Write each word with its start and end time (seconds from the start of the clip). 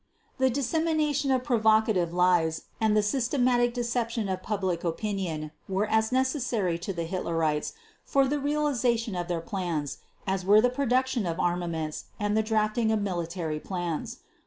The 0.39 0.49
dissemination 0.49 1.29
of 1.29 1.43
provocative 1.43 2.11
lies 2.11 2.63
and 2.81 2.97
the 2.97 3.03
systematic 3.03 3.71
deception 3.71 4.29
of 4.29 4.41
public 4.41 4.83
opinion 4.83 5.51
were 5.69 5.85
as 5.85 6.11
necessary 6.11 6.79
to 6.79 6.91
the 6.91 7.05
Hitlerites 7.05 7.73
for 8.03 8.25
the 8.27 8.39
realization 8.39 9.15
of 9.15 9.27
their 9.27 9.41
plans 9.41 9.99
as 10.25 10.43
were 10.43 10.59
the 10.59 10.71
production 10.71 11.27
of 11.27 11.39
armaments 11.39 12.05
and 12.19 12.35
the 12.35 12.41
drafting 12.41 12.91
of 12.91 12.99
military 12.99 13.59
plans. 13.59 14.17